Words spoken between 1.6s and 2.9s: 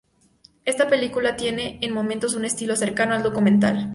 en momentos un estilo